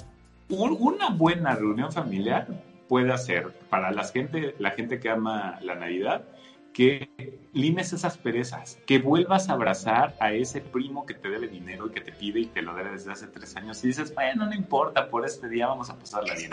una 0.49 1.11
buena 1.11 1.55
reunión 1.55 1.93
familiar 1.93 2.47
puede 2.88 3.12
hacer 3.12 3.52
para 3.71 3.91
la 3.91 4.05
gente, 4.05 4.55
la 4.59 4.71
gente 4.73 5.00
que 5.00 5.09
ama 5.09 5.59
la 5.62 5.75
Navidad, 5.75 6.25
que 6.73 7.38
limes 7.52 7.93
esas 7.93 8.17
perezas, 8.17 8.79
que 8.87 8.99
vuelvas 8.99 9.49
a 9.49 9.52
abrazar 9.52 10.17
a 10.21 10.33
ese 10.33 10.61
primo 10.61 11.05
que 11.05 11.14
te 11.14 11.29
debe 11.29 11.49
dinero 11.49 11.87
y 11.87 11.91
que 11.91 12.00
te 12.00 12.12
pide 12.12 12.41
y 12.41 12.47
te 12.47 12.62
lo 12.62 12.75
debe 12.75 12.93
desde 12.93 13.12
hace 13.12 13.26
tres 13.26 13.55
años 13.57 13.83
y 13.85 13.88
dices, 13.88 14.14
bueno, 14.14 14.47
no 14.47 14.55
importa, 14.55 15.09
por 15.11 15.26
este 15.26 15.49
día 15.49 15.67
vamos 15.67 15.91
a 15.91 15.99
pasarla 15.99 16.35
bien. 16.35 16.50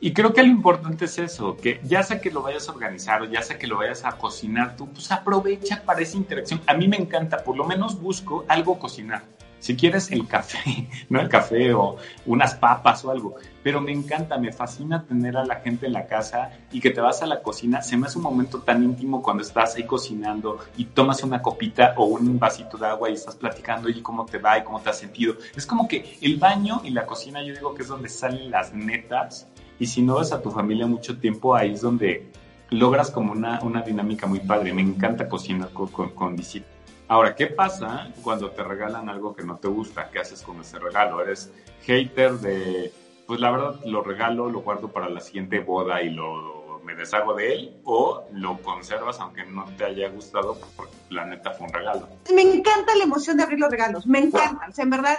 y 0.00 0.12
creo 0.12 0.32
que 0.32 0.42
lo 0.42 0.48
importante 0.48 1.04
es 1.04 1.18
eso, 1.18 1.56
que 1.56 1.80
ya 1.84 2.02
sea 2.02 2.20
que 2.20 2.30
lo 2.30 2.42
vayas 2.42 2.68
a 2.68 2.72
organizar 2.72 3.22
o 3.22 3.26
ya 3.26 3.42
sea 3.42 3.58
que 3.58 3.66
lo 3.66 3.78
vayas 3.78 4.04
a 4.04 4.12
cocinar 4.12 4.76
tú, 4.76 4.88
pues 4.88 5.10
aprovecha 5.12 5.82
para 5.84 6.00
esa 6.00 6.16
interacción. 6.16 6.60
A 6.66 6.74
mí 6.74 6.88
me 6.88 6.96
encanta, 6.96 7.44
por 7.44 7.56
lo 7.56 7.64
menos 7.64 8.00
busco 8.00 8.44
algo 8.48 8.78
cocinar 8.78 9.22
si 9.60 9.76
quieres 9.76 10.10
el 10.10 10.26
café, 10.26 10.88
no 11.08 11.20
el 11.20 11.28
café 11.28 11.72
o 11.72 11.96
unas 12.26 12.54
papas 12.54 13.04
o 13.04 13.10
algo, 13.10 13.36
pero 13.62 13.80
me 13.80 13.92
encanta, 13.92 14.38
me 14.38 14.52
fascina 14.52 15.04
tener 15.04 15.36
a 15.36 15.44
la 15.44 15.56
gente 15.56 15.86
en 15.86 15.92
la 15.92 16.06
casa 16.06 16.50
y 16.72 16.80
que 16.80 16.90
te 16.90 17.00
vas 17.00 17.22
a 17.22 17.26
la 17.26 17.42
cocina, 17.42 17.82
se 17.82 17.96
me 17.96 18.06
hace 18.06 18.18
un 18.18 18.24
momento 18.24 18.60
tan 18.60 18.82
íntimo 18.82 19.22
cuando 19.22 19.42
estás 19.42 19.76
ahí 19.76 19.84
cocinando 19.84 20.58
y 20.76 20.86
tomas 20.86 21.22
una 21.22 21.40
copita 21.40 21.94
o 21.96 22.06
un 22.06 22.38
vasito 22.38 22.76
de 22.76 22.86
agua 22.86 23.10
y 23.10 23.14
estás 23.14 23.36
platicando 23.36 23.88
y 23.88 24.02
cómo 24.02 24.24
te 24.26 24.38
va 24.38 24.58
y 24.58 24.64
cómo 24.64 24.80
te 24.80 24.90
has 24.90 24.98
sentido. 24.98 25.34
Es 25.54 25.66
como 25.66 25.86
que 25.86 26.18
el 26.20 26.36
baño 26.38 26.80
y 26.82 26.90
la 26.90 27.06
cocina 27.06 27.42
yo 27.42 27.54
digo 27.54 27.74
que 27.74 27.82
es 27.82 27.88
donde 27.88 28.08
salen 28.08 28.50
las 28.50 28.72
netas 28.74 29.46
y 29.78 29.86
si 29.86 30.02
no 30.02 30.18
ves 30.18 30.32
a 30.32 30.42
tu 30.42 30.50
familia 30.50 30.86
mucho 30.86 31.18
tiempo, 31.18 31.54
ahí 31.54 31.72
es 31.72 31.80
donde 31.80 32.30
logras 32.70 33.10
como 33.10 33.32
una, 33.32 33.60
una 33.62 33.82
dinámica 33.82 34.26
muy 34.26 34.40
padre. 34.40 34.72
Me 34.72 34.82
encanta 34.82 35.28
cocinar 35.28 35.70
con, 35.70 35.88
con, 35.88 36.10
con 36.10 36.36
visitas. 36.36 36.79
Ahora, 37.10 37.34
¿qué 37.34 37.48
pasa 37.48 38.08
cuando 38.22 38.52
te 38.52 38.62
regalan 38.62 39.08
algo 39.08 39.34
que 39.34 39.42
no 39.42 39.56
te 39.56 39.66
gusta? 39.66 40.08
¿Qué 40.12 40.20
haces 40.20 40.42
con 40.42 40.60
ese 40.60 40.78
regalo? 40.78 41.20
¿Eres 41.20 41.50
hater 41.82 42.34
de, 42.34 42.94
pues 43.26 43.40
la 43.40 43.50
verdad 43.50 43.80
lo 43.84 44.00
regalo, 44.04 44.48
lo 44.48 44.60
guardo 44.60 44.92
para 44.92 45.08
la 45.08 45.18
siguiente 45.18 45.58
boda 45.58 46.00
y 46.02 46.10
lo 46.10 46.80
me 46.84 46.94
deshago 46.94 47.34
de 47.34 47.52
él? 47.52 47.80
¿O 47.82 48.22
lo 48.32 48.62
conservas 48.62 49.18
aunque 49.18 49.44
no 49.44 49.64
te 49.76 49.86
haya 49.86 50.08
gustado 50.08 50.56
porque 50.76 50.94
la 51.08 51.24
neta 51.24 51.50
fue 51.50 51.66
un 51.66 51.72
regalo? 51.72 52.08
Me 52.32 52.42
encanta 52.42 52.94
la 52.94 53.02
emoción 53.02 53.36
de 53.38 53.42
abrir 53.42 53.58
los 53.58 53.72
regalos, 53.72 54.06
me 54.06 54.20
encanta. 54.20 54.68
O 54.68 54.72
sea, 54.72 54.84
en 54.84 54.90
verdad, 54.90 55.18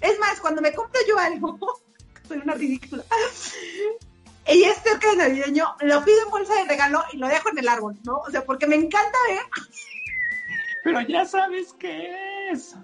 es 0.00 0.18
más, 0.18 0.40
cuando 0.40 0.62
me 0.62 0.72
compro 0.72 0.98
yo 1.06 1.18
algo, 1.18 1.58
soy 2.28 2.38
una 2.38 2.54
ridícula. 2.54 3.04
Y 4.48 4.62
es 4.62 4.76
cerca 4.76 5.10
de 5.10 5.16
navideño, 5.16 5.74
lo 5.80 6.04
pido 6.04 6.22
en 6.22 6.30
bolsa 6.30 6.54
de 6.54 6.68
regalo 6.68 7.02
y 7.12 7.16
lo 7.16 7.26
dejo 7.26 7.48
en 7.48 7.58
el 7.58 7.66
árbol, 7.66 7.98
¿no? 8.04 8.18
O 8.18 8.30
sea, 8.30 8.44
porque 8.44 8.68
me 8.68 8.76
encanta 8.76 9.18
ver 9.28 9.40
pero 10.86 11.00
ya 11.00 11.24
sabes 11.24 11.74
qué 11.80 12.48
es. 12.52 12.76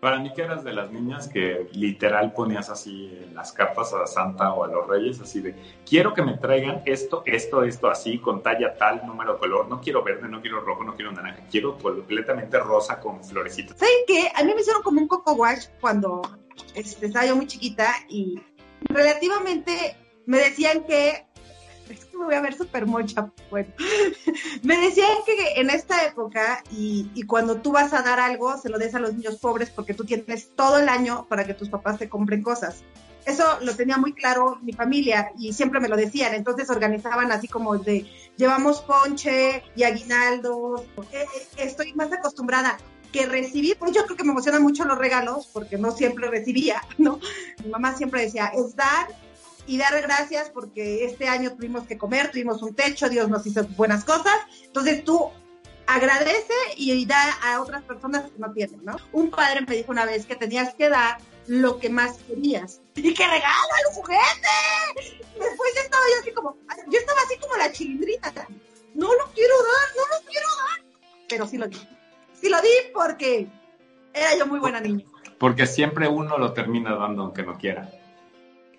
Para 0.00 0.18
mí 0.18 0.32
que 0.32 0.40
eras 0.40 0.64
de 0.64 0.72
las 0.72 0.90
niñas 0.90 1.28
que 1.28 1.68
literal 1.74 2.32
ponías 2.32 2.70
así 2.70 3.12
las 3.34 3.52
cartas 3.52 3.92
a 3.92 4.06
Santa 4.06 4.54
o 4.54 4.64
a 4.64 4.68
los 4.68 4.86
Reyes, 4.86 5.20
así 5.20 5.42
de, 5.42 5.54
quiero 5.86 6.14
que 6.14 6.22
me 6.22 6.38
traigan 6.38 6.80
esto, 6.86 7.22
esto, 7.26 7.62
esto, 7.62 7.90
así, 7.90 8.18
con 8.18 8.42
talla 8.42 8.74
tal, 8.78 9.06
número, 9.06 9.38
color, 9.38 9.68
no 9.68 9.82
quiero 9.82 10.02
verde, 10.02 10.28
no 10.28 10.40
quiero 10.40 10.62
rojo, 10.62 10.82
no 10.82 10.96
quiero 10.96 11.12
naranja, 11.12 11.42
quiero 11.50 11.76
completamente 11.76 12.58
rosa 12.58 12.98
con 12.98 13.22
florecitas. 13.22 13.76
¿Saben 13.76 13.92
qué? 14.06 14.32
A 14.34 14.42
mí 14.42 14.54
me 14.54 14.62
hicieron 14.62 14.82
como 14.82 15.02
un 15.02 15.06
coco 15.06 15.34
wash 15.34 15.66
cuando 15.82 16.22
este, 16.74 17.04
estaba 17.04 17.26
yo 17.26 17.36
muy 17.36 17.46
chiquita 17.46 17.92
y 18.08 18.40
relativamente 18.84 19.94
me 20.24 20.38
decían 20.38 20.84
que 20.84 21.26
me 22.20 22.26
voy 22.26 22.34
a 22.34 22.40
ver 22.40 22.56
súper 22.56 22.86
mocha. 22.86 23.30
Bueno, 23.50 23.68
me 24.62 24.76
decían 24.76 25.10
que 25.26 25.60
en 25.60 25.70
esta 25.70 26.04
época 26.04 26.62
y, 26.70 27.10
y, 27.14 27.22
cuando 27.22 27.56
tú 27.56 27.72
vas 27.72 27.92
a 27.92 28.02
dar 28.02 28.20
algo, 28.20 28.56
se 28.58 28.68
lo 28.68 28.78
des 28.78 28.94
a 28.94 29.00
los 29.00 29.14
niños 29.14 29.38
pobres 29.38 29.70
porque 29.70 29.94
tú 29.94 30.04
tienes 30.04 30.50
todo 30.54 30.78
el 30.78 30.88
año 30.88 31.26
para 31.28 31.44
que 31.44 31.54
tus 31.54 31.68
papás 31.68 31.98
te 31.98 32.08
compren 32.08 32.42
cosas. 32.42 32.84
Eso 33.26 33.44
lo 33.62 33.74
tenía 33.76 33.96
muy 33.96 34.12
claro 34.12 34.58
mi 34.62 34.72
familia 34.72 35.32
y 35.38 35.52
siempre 35.52 35.80
me 35.80 35.88
lo 35.88 35.96
decían. 35.96 36.34
Entonces 36.34 36.70
organizaban 36.70 37.32
así 37.32 37.48
como 37.48 37.76
de 37.76 38.06
llevamos 38.36 38.80
ponche 38.80 39.62
y 39.76 39.82
aguinaldos. 39.82 40.82
Eh, 41.12 41.24
eh, 41.24 41.26
estoy 41.58 41.92
más 41.94 42.12
acostumbrada 42.12 42.78
que 43.12 43.26
recibir, 43.26 43.76
pues 43.76 43.92
yo 43.92 44.04
creo 44.04 44.16
que 44.16 44.24
me 44.24 44.30
emocionan 44.30 44.62
mucho 44.62 44.84
los 44.84 44.96
regalos 44.96 45.48
porque 45.52 45.76
no 45.76 45.90
siempre 45.90 46.28
recibía, 46.28 46.82
¿no? 46.98 47.20
Mi 47.62 47.70
mamá 47.70 47.94
siempre 47.94 48.22
decía, 48.22 48.46
es 48.54 48.76
dar 48.76 49.08
y 49.70 49.78
dar 49.78 50.02
gracias 50.02 50.50
porque 50.50 51.04
este 51.04 51.28
año 51.28 51.52
tuvimos 51.52 51.86
que 51.86 51.96
comer, 51.96 52.32
tuvimos 52.32 52.60
un 52.60 52.74
techo, 52.74 53.08
Dios 53.08 53.28
nos 53.28 53.46
hizo 53.46 53.62
buenas 53.76 54.04
cosas. 54.04 54.34
Entonces 54.64 55.04
tú 55.04 55.30
agradece 55.86 56.54
y 56.76 57.06
da 57.06 57.22
a 57.44 57.60
otras 57.62 57.84
personas 57.84 58.24
que 58.24 58.38
no 58.38 58.52
tienen, 58.52 58.84
¿no? 58.84 58.96
Un 59.12 59.30
padre 59.30 59.60
me 59.60 59.76
dijo 59.76 59.92
una 59.92 60.06
vez 60.06 60.26
que 60.26 60.34
tenías 60.34 60.74
que 60.74 60.88
dar 60.88 61.18
lo 61.46 61.78
que 61.78 61.88
más 61.88 62.18
querías. 62.26 62.80
¡Y 62.96 63.14
que 63.14 63.24
regalo 63.24 63.68
el 63.86 63.94
juguete! 63.94 65.14
Después 65.38 65.72
yo 65.76 65.82
estaba 65.82 66.02
yo 66.14 66.20
así 66.20 66.32
como, 66.32 66.56
yo 66.88 66.98
estaba 66.98 67.20
así 67.20 67.38
como 67.38 67.56
la 67.56 67.70
chilindrita. 67.70 68.32
No 68.94 69.14
lo 69.14 69.32
quiero 69.32 69.54
dar, 69.54 69.96
no 69.96 70.16
lo 70.16 70.28
quiero 70.28 70.46
dar. 70.48 70.84
Pero 71.28 71.46
sí 71.46 71.58
lo 71.58 71.68
di. 71.68 71.78
Sí 72.32 72.48
lo 72.48 72.60
di 72.60 72.70
porque 72.92 73.46
era 74.12 74.36
yo 74.36 74.48
muy 74.48 74.58
buena 74.58 74.80
niña. 74.80 75.04
Porque 75.38 75.68
siempre 75.68 76.08
uno 76.08 76.38
lo 76.38 76.54
termina 76.54 76.96
dando 76.96 77.22
aunque 77.22 77.44
no 77.44 77.56
quiera 77.56 77.99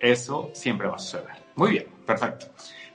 eso 0.02 0.50
siempre 0.54 0.88
va 0.88 0.96
a 0.96 1.00
suceder. 1.00 1.44
Muy 1.56 1.72
bien, 1.72 1.86
perfecto. 2.06 2.48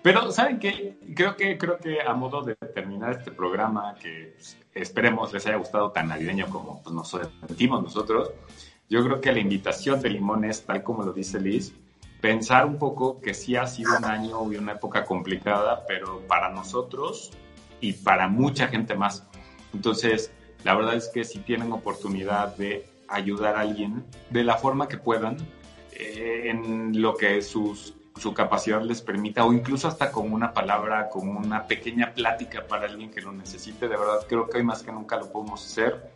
Pero, 0.02 0.30
¿saben 0.30 0.58
qué? 0.58 0.98
Creo 1.14 1.36
que, 1.36 1.56
creo 1.56 1.78
que 1.78 2.00
a 2.00 2.14
modo 2.14 2.42
de 2.42 2.54
terminar 2.54 3.12
este 3.12 3.32
programa, 3.32 3.94
que 4.00 4.34
pues, 4.36 4.56
esperemos 4.74 5.32
les 5.32 5.46
haya 5.46 5.56
gustado 5.56 5.90
tan 5.90 6.08
navideño 6.08 6.48
como 6.48 6.82
pues, 6.82 6.94
nos 6.94 7.10
sentimos 7.46 7.82
nosotros, 7.82 8.30
yo 8.88 9.04
creo 9.04 9.20
que 9.20 9.32
la 9.32 9.40
invitación 9.40 10.00
de 10.00 10.10
Limón 10.10 10.44
es, 10.44 10.64
tal 10.64 10.82
como 10.82 11.02
lo 11.02 11.12
dice 11.12 11.40
Liz, 11.40 11.74
pensar 12.20 12.66
un 12.66 12.78
poco 12.78 13.20
que 13.20 13.34
sí 13.34 13.56
ha 13.56 13.66
sido 13.66 13.96
un 13.96 14.04
año 14.04 14.52
y 14.52 14.56
una 14.56 14.72
época 14.72 15.04
complicada, 15.04 15.84
pero 15.86 16.20
para 16.28 16.50
nosotros 16.50 17.32
y 17.80 17.92
para 17.92 18.28
mucha 18.28 18.68
gente 18.68 18.94
más. 18.94 19.26
Entonces, 19.74 20.32
la 20.64 20.74
verdad 20.74 20.94
es 20.94 21.08
que 21.08 21.24
si 21.24 21.40
tienen 21.40 21.72
oportunidad 21.72 22.56
de 22.56 22.86
ayudar 23.08 23.56
a 23.56 23.60
alguien 23.60 24.04
de 24.30 24.44
la 24.44 24.56
forma 24.56 24.88
que 24.88 24.98
puedan, 24.98 25.36
en 25.98 27.00
lo 27.00 27.16
que 27.16 27.42
sus, 27.42 27.94
su 28.16 28.32
capacidad 28.32 28.82
les 28.82 29.02
permita, 29.02 29.44
o 29.44 29.52
incluso 29.52 29.88
hasta 29.88 30.10
con 30.10 30.32
una 30.32 30.52
palabra, 30.52 31.08
con 31.08 31.28
una 31.28 31.66
pequeña 31.66 32.12
plática 32.14 32.66
para 32.66 32.86
alguien 32.86 33.10
que 33.10 33.20
lo 33.20 33.32
necesite. 33.32 33.88
De 33.88 33.96
verdad, 33.96 34.26
creo 34.28 34.48
que 34.48 34.58
hoy 34.58 34.64
más 34.64 34.82
que 34.82 34.92
nunca 34.92 35.16
lo 35.16 35.30
podemos 35.30 35.64
hacer. 35.64 36.10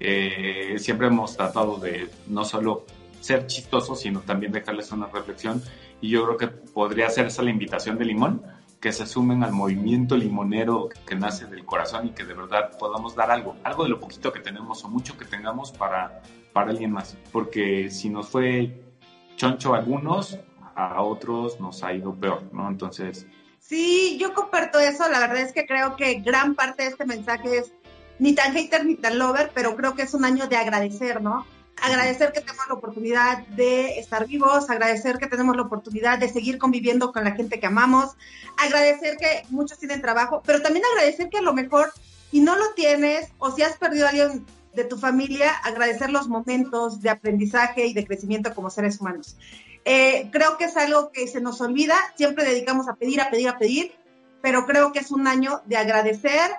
Eh, 0.00 0.74
siempre 0.78 1.06
hemos 1.06 1.36
tratado 1.36 1.78
de 1.78 2.10
no 2.26 2.44
solo 2.44 2.84
ser 3.20 3.46
chistosos, 3.46 4.00
sino 4.00 4.20
también 4.20 4.52
dejarles 4.52 4.90
una 4.92 5.06
reflexión. 5.06 5.62
Y 6.00 6.10
yo 6.10 6.24
creo 6.24 6.36
que 6.36 6.48
podría 6.48 7.06
esa 7.06 7.42
la 7.42 7.50
invitación 7.50 7.96
de 7.96 8.04
Limón, 8.04 8.42
que 8.80 8.92
se 8.92 9.06
sumen 9.06 9.42
al 9.42 9.52
movimiento 9.52 10.16
limonero 10.16 10.90
que 11.06 11.14
nace 11.14 11.46
del 11.46 11.64
corazón 11.64 12.08
y 12.08 12.10
que 12.10 12.24
de 12.24 12.34
verdad 12.34 12.76
podamos 12.78 13.14
dar 13.14 13.30
algo, 13.30 13.56
algo 13.64 13.84
de 13.84 13.88
lo 13.88 13.98
poquito 13.98 14.30
que 14.30 14.40
tenemos 14.40 14.84
o 14.84 14.88
mucho 14.88 15.16
que 15.16 15.24
tengamos 15.24 15.72
para, 15.72 16.20
para 16.52 16.70
alguien 16.70 16.90
más. 16.92 17.16
Porque 17.32 17.90
si 17.90 18.10
nos 18.10 18.28
fue 18.28 18.83
choncho 19.44 19.74
a 19.74 19.78
algunos, 19.78 20.38
a 20.74 21.02
otros 21.02 21.60
nos 21.60 21.82
ha 21.84 21.92
ido 21.92 22.14
peor, 22.14 22.42
¿no? 22.52 22.68
Entonces... 22.68 23.26
Sí, 23.60 24.16
yo 24.18 24.34
comparto 24.34 24.78
eso. 24.78 25.08
La 25.08 25.20
verdad 25.20 25.38
es 25.38 25.52
que 25.52 25.66
creo 25.66 25.96
que 25.96 26.14
gran 26.20 26.54
parte 26.54 26.84
de 26.84 26.88
este 26.90 27.04
mensaje 27.04 27.58
es 27.58 27.72
ni 28.18 28.34
tan 28.34 28.54
hater 28.54 28.84
ni 28.86 28.94
tan 28.94 29.18
lover, 29.18 29.50
pero 29.54 29.76
creo 29.76 29.94
que 29.94 30.02
es 30.02 30.14
un 30.14 30.24
año 30.24 30.46
de 30.46 30.56
agradecer, 30.56 31.22
¿no? 31.22 31.46
agradecer 31.82 32.32
que 32.32 32.40
tenemos 32.40 32.68
la 32.68 32.74
oportunidad 32.74 33.46
de 33.48 33.98
estar 33.98 34.26
vivos, 34.26 34.70
agradecer 34.70 35.18
que 35.18 35.26
tenemos 35.26 35.56
la 35.56 35.62
oportunidad 35.62 36.18
de 36.18 36.28
seguir 36.28 36.56
conviviendo 36.56 37.12
con 37.12 37.24
la 37.24 37.32
gente 37.32 37.58
que 37.58 37.66
amamos, 37.66 38.12
agradecer 38.56 39.16
que 39.16 39.42
muchos 39.50 39.78
tienen 39.78 40.00
trabajo, 40.00 40.40
pero 40.46 40.62
también 40.62 40.84
agradecer 40.92 41.28
que 41.28 41.38
a 41.38 41.42
lo 41.42 41.52
mejor 41.52 41.92
si 42.30 42.40
no 42.40 42.56
lo 42.56 42.72
tienes 42.74 43.32
o 43.38 43.50
si 43.50 43.62
has 43.62 43.76
perdido 43.76 44.06
a 44.06 44.10
alguien 44.10 44.46
de 44.74 44.84
tu 44.84 44.96
familia, 44.96 45.50
agradecer 45.62 46.10
los 46.10 46.28
momentos 46.28 47.00
de 47.00 47.10
aprendizaje 47.10 47.86
y 47.86 47.94
de 47.94 48.06
crecimiento 48.06 48.54
como 48.54 48.70
seres 48.70 49.00
humanos. 49.00 49.36
Eh, 49.84 50.30
creo 50.32 50.56
que 50.56 50.64
es 50.64 50.76
algo 50.76 51.12
que 51.12 51.26
se 51.28 51.40
nos 51.40 51.60
olvida, 51.60 51.96
siempre 52.16 52.44
dedicamos 52.44 52.88
a 52.88 52.94
pedir, 52.94 53.20
a 53.20 53.30
pedir, 53.30 53.48
a 53.48 53.58
pedir, 53.58 53.92
pero 54.42 54.66
creo 54.66 54.92
que 54.92 55.00
es 55.00 55.10
un 55.10 55.26
año 55.26 55.60
de 55.66 55.76
agradecer 55.76 56.50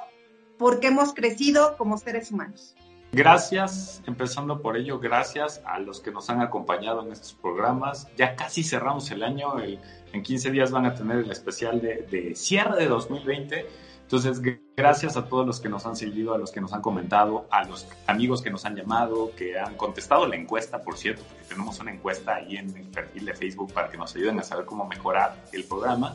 porque 0.58 0.88
hemos 0.88 1.14
crecido 1.14 1.76
como 1.78 1.98
seres 1.98 2.32
humanos. 2.32 2.76
Gracias, 3.16 4.04
empezando 4.08 4.62
por 4.62 4.76
ello, 4.76 5.00
gracias 5.00 5.62
a 5.66 5.80
los 5.80 6.02
que 6.02 6.12
nos 6.12 6.30
han 6.30 6.42
acompañado 6.42 7.02
en 7.06 7.14
estos 7.14 7.34
programas. 7.34 8.10
Ya 8.18 8.36
casi 8.36 8.62
cerramos 8.62 9.10
el 9.12 9.24
año, 9.24 9.54
en 9.62 10.22
15 10.22 10.52
días 10.52 10.70
van 10.72 10.86
a 10.86 10.96
tener 10.96 11.20
el 11.20 11.32
especial 11.32 11.82
de, 11.82 12.36
cierre 12.36 12.78
de 12.78 12.88
2020. 12.88 13.66
Entonces, 14.06 14.40
gracias 14.78 15.18
a 15.18 15.26
todos 15.26 15.48
los 15.48 15.60
que 15.60 15.68
nos 15.68 15.86
han 15.88 15.96
seguido, 15.96 16.36
a 16.36 16.38
los 16.38 16.52
que 16.52 16.62
nos 16.62 16.74
han 16.74 16.82
comentado, 16.82 17.48
a 17.50 17.64
los 17.66 17.88
amigos 18.06 18.44
que 18.44 18.52
nos 18.52 18.64
han 18.64 18.76
llamado, 18.76 19.32
que 19.36 19.58
han 19.60 19.76
contestado 19.76 20.28
la 20.28 20.36
encuesta, 20.36 20.84
por 20.84 20.96
cierto, 20.96 21.24
porque 21.28 21.44
tenemos 21.46 21.80
una 21.80 21.92
encuesta 21.92 22.36
ahí 22.36 22.58
en 22.58 22.76
el 22.78 22.88
perfil 22.88 23.26
de 23.26 23.34
Facebook 23.34 23.74
para 23.74 23.90
que 23.90 23.98
nos 23.98 24.16
ayuden 24.16 24.40
a 24.40 24.44
saber 24.44 24.66
cómo 24.66 24.86
mejorar 24.86 25.44
el 25.52 25.64
programa. 25.64 26.14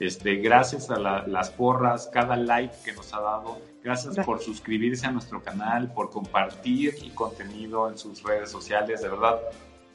Este, 0.00 0.36
gracias 0.36 0.90
a 0.90 0.98
las 0.98 1.50
porras, 1.50 2.08
cada 2.12 2.36
like 2.36 2.74
que 2.84 2.92
nos 2.92 3.12
ha 3.12 3.20
dado, 3.20 3.58
Gracias 3.82 4.16
por 4.26 4.42
suscribirse 4.42 5.06
a 5.06 5.10
nuestro 5.10 5.42
canal, 5.42 5.90
por 5.92 6.10
compartir 6.10 6.94
el 7.00 7.14
contenido 7.14 7.88
en 7.88 7.96
sus 7.96 8.22
redes 8.22 8.50
sociales, 8.50 9.00
de 9.00 9.08
verdad. 9.08 9.38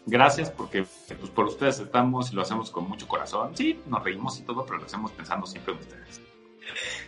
Gracias 0.05 0.49
porque 0.49 0.85
pues, 1.07 1.29
por 1.29 1.45
ustedes 1.45 1.79
estamos 1.79 2.31
y 2.31 2.35
lo 2.35 2.41
hacemos 2.41 2.71
con 2.71 2.87
mucho 2.87 3.07
corazón. 3.07 3.55
Sí, 3.55 3.79
nos 3.85 4.03
reímos 4.03 4.39
y 4.39 4.43
todo, 4.43 4.65
pero 4.65 4.79
lo 4.79 4.85
hacemos 4.85 5.11
pensando 5.11 5.45
siempre 5.45 5.73
en 5.73 5.79
ustedes. 5.79 6.21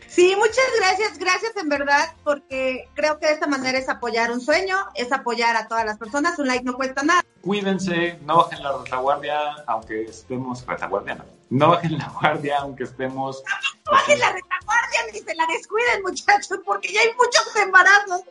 Sí, 0.07 0.35
muchas 0.37 0.65
gracias, 0.79 1.17
gracias 1.17 1.55
en 1.57 1.69
verdad, 1.69 2.15
porque 2.23 2.87
creo 2.93 3.19
que 3.19 3.27
de 3.27 3.33
esta 3.33 3.47
manera 3.47 3.77
es 3.77 3.89
apoyar 3.89 4.31
un 4.31 4.39
sueño, 4.41 4.77
es 4.93 5.11
apoyar 5.11 5.55
a 5.57 5.67
todas 5.67 5.85
las 5.85 5.97
personas, 5.97 6.37
un 6.39 6.47
like 6.47 6.63
no 6.63 6.75
cuesta 6.75 7.03
nada. 7.03 7.23
Cuídense, 7.41 8.19
no 8.23 8.37
bajen 8.37 8.63
la 8.63 8.77
retaguardia, 8.77 9.39
aunque 9.67 10.03
estemos 10.03 10.65
retaguardia, 10.65 11.15
no, 11.15 11.25
no 11.49 11.69
bajen 11.69 11.97
la 11.97 12.09
guardia, 12.09 12.59
aunque 12.59 12.83
estemos... 12.83 13.43
No, 13.85 13.91
bajen 13.91 14.19
la 14.19 14.31
retaguardia 14.31 14.99
ni 15.11 15.19
se 15.19 15.35
la 15.35 15.45
descuiden, 15.47 16.01
muchachos, 16.03 16.59
porque 16.65 16.93
ya 16.93 17.01
hay 17.01 17.09
muchos 17.17 17.55
embarazos. 17.55 18.21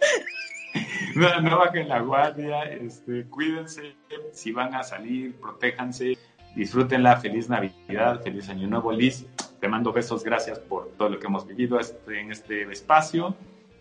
No, 1.14 1.40
no 1.40 1.58
bajen 1.58 1.88
la 1.88 2.00
guardia, 2.00 2.64
este, 2.64 3.24
cuídense, 3.28 3.94
si 4.32 4.52
van 4.52 4.74
a 4.74 4.82
salir, 4.82 5.38
protéjanse, 5.40 6.18
disfrútenla, 6.56 7.18
feliz 7.18 7.48
Navidad, 7.48 8.22
feliz 8.22 8.48
Año 8.48 8.66
Nuevo, 8.66 8.90
Liz 8.90 9.26
te 9.64 9.68
mando 9.70 9.94
besos, 9.94 10.22
gracias 10.22 10.58
por 10.58 10.90
todo 10.98 11.08
lo 11.08 11.18
que 11.18 11.26
hemos 11.26 11.46
vivido 11.46 11.80
este, 11.80 12.20
en 12.20 12.30
este 12.30 12.70
espacio 12.70 13.34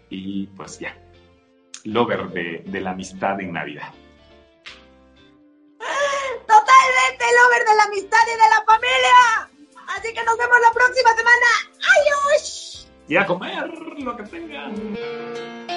y 0.09 0.47
pues 0.47 0.79
ya, 0.79 0.97
lover 1.83 2.29
de, 2.29 2.63
de 2.65 2.79
la 2.79 2.91
amistad 2.91 3.37
en 3.41 3.51
Navidad. 3.51 3.93
Totalmente 6.47 7.25
lover 7.41 7.65
de 7.67 7.75
la 7.75 7.83
amistad 7.83 8.17
y 8.25 8.31
de 8.31 8.49
la 8.49 8.63
familia. 8.65 9.49
Así 9.89 10.13
que 10.13 10.23
nos 10.23 10.37
vemos 10.37 10.57
la 10.61 10.71
próxima 10.73 11.09
semana. 11.17 11.47
¡Adiós! 11.97 12.89
Y 13.09 13.17
a 13.17 13.25
comer 13.25 13.69
lo 13.97 14.15
que 14.15 14.23
tengan. 14.23 15.72